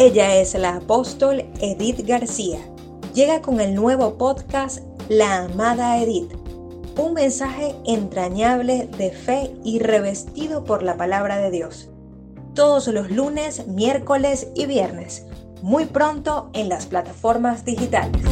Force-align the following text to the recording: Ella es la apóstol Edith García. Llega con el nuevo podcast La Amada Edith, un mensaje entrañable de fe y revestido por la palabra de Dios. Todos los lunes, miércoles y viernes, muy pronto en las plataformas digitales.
Ella 0.00 0.36
es 0.36 0.54
la 0.54 0.76
apóstol 0.76 1.44
Edith 1.60 2.06
García. 2.06 2.60
Llega 3.14 3.42
con 3.42 3.60
el 3.60 3.74
nuevo 3.74 4.16
podcast 4.16 4.84
La 5.08 5.38
Amada 5.46 6.00
Edith, 6.00 6.32
un 6.96 7.14
mensaje 7.14 7.74
entrañable 7.84 8.88
de 8.96 9.10
fe 9.10 9.56
y 9.64 9.80
revestido 9.80 10.62
por 10.62 10.84
la 10.84 10.96
palabra 10.96 11.38
de 11.38 11.50
Dios. 11.50 11.90
Todos 12.54 12.86
los 12.86 13.10
lunes, 13.10 13.66
miércoles 13.66 14.46
y 14.54 14.66
viernes, 14.66 15.26
muy 15.62 15.86
pronto 15.86 16.50
en 16.52 16.68
las 16.68 16.86
plataformas 16.86 17.64
digitales. 17.64 18.22